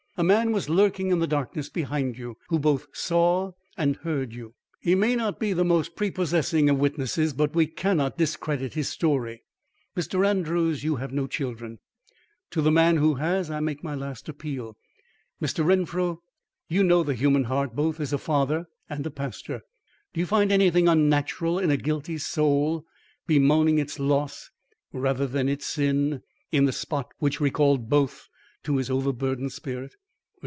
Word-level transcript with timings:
"A 0.17 0.23
man 0.25 0.51
was 0.51 0.69
lurking 0.69 1.09
in 1.09 1.19
the 1.19 1.25
darkness 1.25 1.69
behind 1.69 2.17
you, 2.17 2.35
who 2.49 2.59
both 2.59 2.85
saw 2.91 3.53
and 3.77 3.95
heard 3.95 4.33
you. 4.33 4.53
He 4.81 4.93
may 4.93 5.15
not 5.15 5.39
be 5.39 5.53
the 5.53 5.63
most 5.63 5.95
prepossessing 5.95 6.69
of 6.69 6.77
witnesses, 6.77 7.31
but 7.31 7.55
we 7.55 7.65
cannot 7.65 8.17
discredit 8.17 8.73
his 8.73 8.89
story." 8.89 9.45
"Mr. 9.95 10.27
Andrews, 10.27 10.83
you 10.83 10.97
have 10.97 11.13
no 11.13 11.27
children. 11.27 11.79
To 12.51 12.61
the 12.61 12.69
man 12.73 12.97
who 12.97 13.15
has, 13.15 13.49
I 13.49 13.61
make 13.61 13.85
my 13.85 13.95
last 13.95 14.27
appeal. 14.27 14.77
Mr. 15.41 15.65
Renfrew, 15.65 16.17
you 16.67 16.83
know 16.83 17.03
the 17.03 17.15
human 17.15 17.45
heart 17.45 17.73
both 17.73 17.99
as 18.01 18.11
a 18.11 18.17
father 18.19 18.67
and 18.89 19.07
a 19.07 19.11
pastor. 19.11 19.61
Do 20.13 20.19
you 20.19 20.25
find 20.27 20.51
anything 20.51 20.89
unnatural 20.89 21.57
in 21.57 21.71
a 21.71 21.77
guilty 21.77 22.17
soul 22.19 22.83
bemoaning 23.27 23.79
its 23.79 23.97
loss 23.97 24.51
rather 24.91 25.25
than 25.25 25.47
its 25.47 25.65
sin, 25.65 26.21
in 26.51 26.65
the 26.65 26.73
spot 26.73 27.09
which 27.19 27.39
recalled 27.39 27.89
both 27.89 28.27
to 28.65 28.75
his 28.77 28.91
overburdened 28.91 29.53
spirit?" 29.53 29.95